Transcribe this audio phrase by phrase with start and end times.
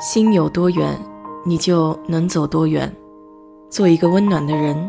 [0.00, 0.96] 心有多远，
[1.44, 2.94] 你就能走多远。
[3.68, 4.88] 做一个温暖的人，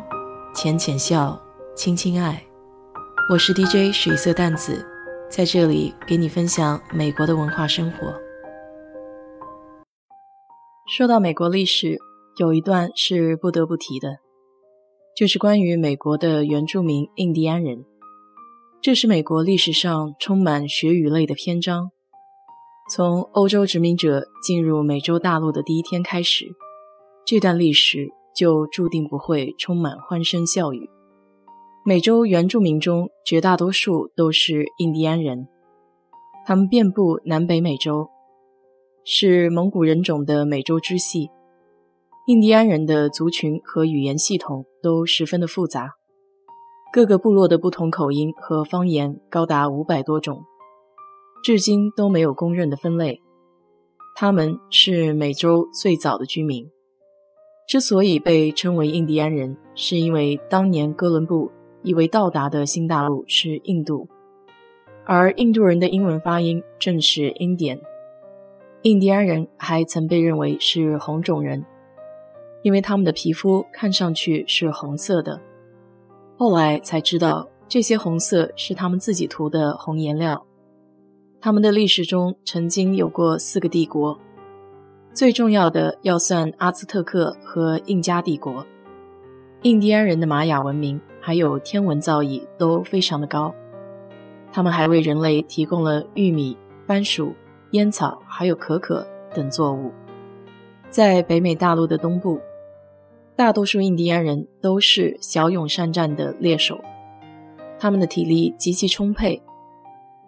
[0.53, 1.35] 浅浅笑，
[1.75, 2.39] 轻轻爱。
[3.31, 4.85] 我是 DJ 水色淡子，
[5.27, 8.13] 在这里给你分享美国的文化生活。
[10.95, 11.97] 说到美国历史，
[12.37, 14.17] 有一段是不得不提的，
[15.17, 17.83] 就是关于美国的原住民印第安人。
[18.79, 21.89] 这是美国历史上充满血与泪的篇章。
[22.89, 26.45] 从欧洲殖民者进入美洲大陆的第一天开始，
[27.23, 30.89] 这段历史就注定不会充满欢声笑语。
[31.85, 35.47] 美洲原住民中绝大多数都是印第安人，
[36.47, 38.09] 他们遍布南北美洲，
[39.05, 41.29] 是蒙古人种的美洲支系。
[42.25, 45.91] 印第安人的族群和语言系统都十分的复杂，
[46.91, 50.43] 各个部落的不同口音和方言高达五百多种。
[51.43, 53.21] 至今都没有公认的分类。
[54.15, 56.69] 他们是美洲最早的居民。
[57.67, 61.51] 之所以被称为印第安人，是因为当年哥伦布
[61.83, 64.07] 以为到达的新大陆是印度，
[65.05, 67.79] 而印度人的英文发音正是 Indian。
[68.81, 71.63] 印第安人还曾被认为是红种人，
[72.63, 75.39] 因为他们的皮肤看上去是红色的。
[76.37, 80.43] 后来才知道，这些红色是他们自己涂的红颜料。
[81.41, 84.19] 他们的历史中曾经有过四个帝国，
[85.13, 88.65] 最重要的要算阿兹特克和印加帝国。
[89.61, 93.55] 印第安人的玛雅文明还有天文造诣都非常的高，
[94.51, 97.33] 他们还为人类提供了玉米、番薯、
[97.71, 99.93] 烟草还有可可等作物。
[100.89, 102.37] 在北美大陆的东部，
[103.37, 106.77] 大多数印第安人都是骁勇善战的猎手，
[107.79, 109.41] 他们的体力极其充沛。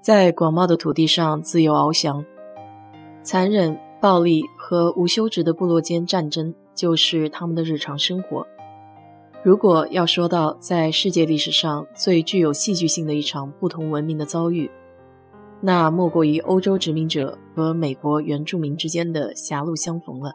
[0.02, 2.26] 在广袤的土地上自由翱翔，
[3.22, 8.44] 残忍、暴力和无休止的部落间战争就是他们的日常生活。
[9.44, 14.72] 如果要说到在世界历史上最具有戏剧性的一场不同文明的遭遇，
[15.62, 20.34] 那莫过于欧洲殖民者和美国原住民之间的狭路相逢了。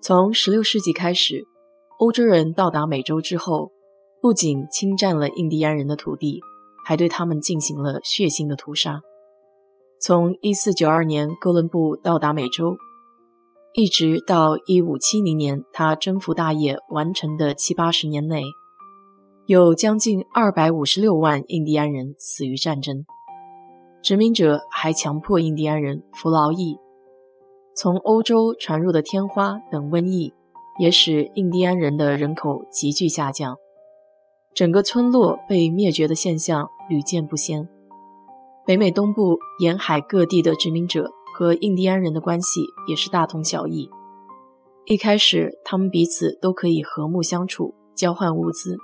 [0.00, 1.44] 从16世纪开始，
[1.98, 3.70] 欧洲人到达美洲之后，
[4.22, 6.40] 不仅侵占了印第安人的土地。
[6.84, 9.00] 还对他们进行了血腥的屠杀。
[10.00, 12.76] 从1492年哥伦布到达美洲，
[13.74, 18.42] 一直到1570年他征服大业完成的七八十年内，
[19.46, 23.04] 有将近256万印第安人死于战争。
[24.02, 26.76] 殖民者还强迫印第安人服劳役。
[27.76, 30.34] 从欧洲传入的天花等瘟疫，
[30.80, 33.56] 也使印第安人的人口急剧下降。
[34.54, 37.68] 整个村落被灭绝的现象屡见不鲜。
[38.66, 43.90] 北美东部沿海各地的殖民者和印第安人的关系也是大同小异。
[44.84, 48.76] 一开始，他们彼此都可以和睦相处，交换物资。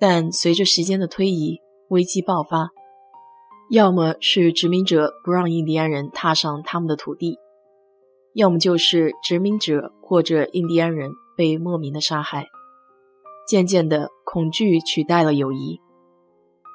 [0.00, 1.58] 但随着时间的推移，
[1.88, 2.70] 危机爆发，
[3.70, 7.38] 要么是殖民者不让印第安人踏上他们的土地，
[8.34, 12.48] 要么就是殖民者或者印第安人被莫名的杀害。
[13.46, 15.80] 渐渐的，恐惧取代了友谊。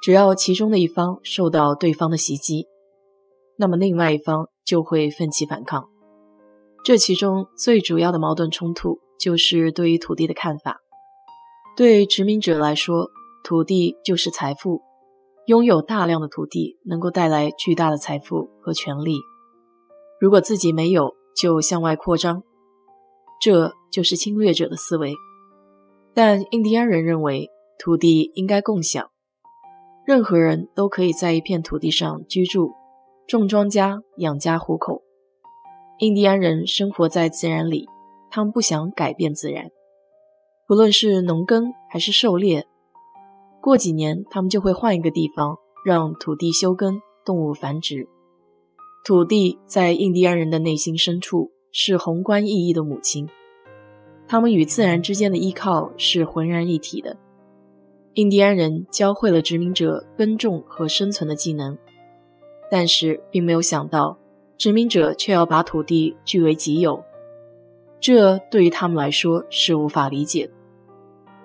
[0.02, 2.66] 只要其中的一方受到对方的袭击，
[3.56, 5.88] 那么另外一方就会奋起反抗。
[6.82, 10.78] 这其中最主要的矛盾冲突就是对于土地的看法。
[11.76, 13.10] 对殖民者来说，
[13.44, 14.80] 土地就是财富，
[15.46, 19.18] 拥有大量的土地能够带来巨大的财富和权利。
[20.20, 22.42] 如果自己没有，就向外扩张，
[23.40, 25.14] 这就是侵略者的思维。
[26.14, 29.10] 但印第安人认为土地应该共享，
[30.04, 32.72] 任何人都可以在一片土地上居住、
[33.26, 35.02] 种庄稼、养家糊口。
[35.98, 37.86] 印第安人生活在自然里，
[38.30, 39.70] 他们不想改变自然，
[40.66, 42.66] 不论是农耕还是狩猎。
[43.60, 48.08] 过几年，他们就会换一个地方，让土地休耕、动物繁殖。
[49.04, 53.28] 土地在印第安人的内心深处是宏观意义的母亲。
[54.30, 57.16] 他们与自然之间的依靠是浑然一体的。
[58.14, 61.76] 印第安人教会了殖民者耕种和生存的技能，
[62.70, 64.16] 但是并没有想到，
[64.56, 67.02] 殖民者却要把土地据为己有。
[67.98, 70.48] 这对于他们来说是无法理解，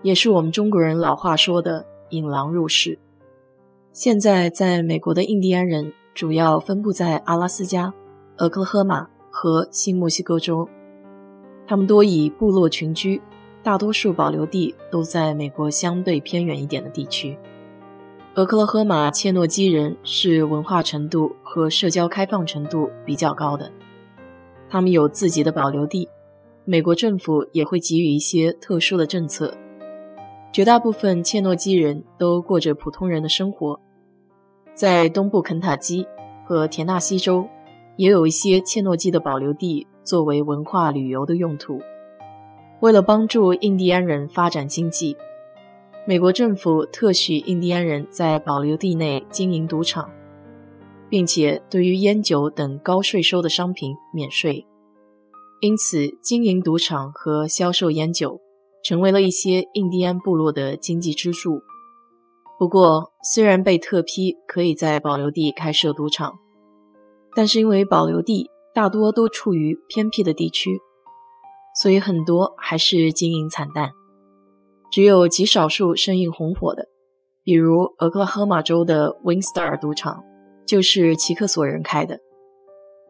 [0.03, 2.99] 也是我们中国人老话说的“引狼入室”。
[3.93, 7.91] 现在，在美国的印第安人主要分布在阿拉斯加、
[8.37, 10.69] 俄克拉荷马和新墨西哥州。
[11.67, 13.21] 他们多以部落群居，
[13.63, 17.37] 大多数保留地都在美国相对偏远一点的地区。
[18.35, 23.71] 俄克拉荷马切诺基人是文化程度和社交开放程度比较高的，
[24.69, 26.09] 他们有自己的保留地，
[26.65, 29.53] 美国政府也会给予一些特殊的政策。
[30.51, 33.79] 绝大部分切诺基人都过着普通人的生活，
[34.73, 36.05] 在东部肯塔基
[36.45, 37.47] 和田纳西州，
[37.97, 41.79] 也有一些切诺基的保留地作为文化旅游的用途。
[42.81, 45.15] 为了帮助印第安人发展经济，
[46.05, 50.09] 美国政府特许印第安人在保留地内经营赌场，
[51.09, 54.65] 并且对于烟酒等高税收的商品免税。
[55.61, 58.41] 因此，经营赌场和销售烟酒。
[58.87, 61.59] 成为了一些印第安部落的经济支柱。
[62.59, 66.37] 不过，虽然被特批可以在保留地开设赌场，
[67.35, 70.79] 但是因为保留地大多都处于偏僻的地区，
[71.81, 73.91] 所以很多还是经营惨淡。
[74.91, 76.87] 只有极少数生意红火的，
[77.43, 80.23] 比如俄克拉荷马州的 Winstar 赌场，
[80.65, 82.19] 就是奇克索人开的。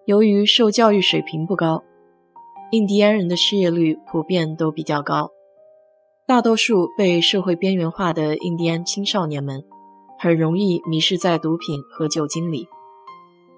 [0.06, 1.84] 由于受教育水平不高，
[2.72, 5.32] 印第安人的失业率普遍都比较高。
[6.28, 9.64] 大多数被社会边缘化的印第安青少年们，
[10.18, 12.68] 很容易迷失在毒品和酒精里。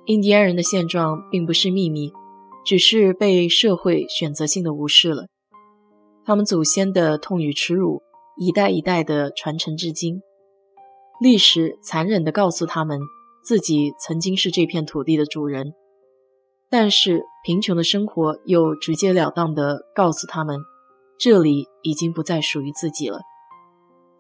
[0.07, 2.13] 印第安人的现状并不是秘密，
[2.65, 5.27] 只是被社会选择性的无视了。
[6.23, 8.01] 他们祖先的痛与耻辱，
[8.37, 10.21] 一代一代的传承至今。
[11.19, 13.01] 历史残忍地告诉他们，
[13.43, 15.73] 自己曾经是这片土地的主人，
[16.69, 20.57] 但是贫穷的生活又直截了当地告诉他们。
[21.19, 23.19] 这里已经不再属于自己了，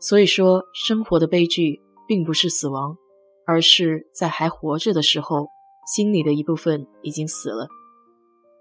[0.01, 2.97] 所以说，生活的悲剧并不是死亡，
[3.45, 5.47] 而是在还活着的时候，
[5.95, 7.67] 心里的一部分已经死了。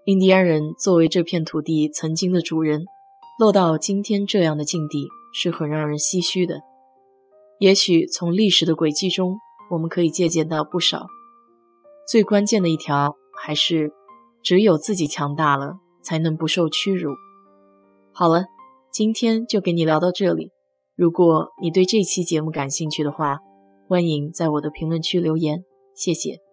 [0.05, 2.85] 印第安人作为这片土地曾经的主人，
[3.37, 6.61] 落到今天这样的境地，是很让人唏嘘的。
[7.59, 9.37] 也许从历史的轨迹中，
[9.69, 11.07] 我们可以借鉴到不少。
[12.07, 13.91] 最关键的一条还是，
[14.41, 17.11] 只有自己强大了，才能不受屈辱。
[18.13, 18.45] 好了，
[18.91, 20.51] 今天就给你聊到这里。
[20.95, 23.39] 如果你对这期节目感兴趣的话，
[23.89, 26.46] 欢迎在我的评论区留言，谢谢。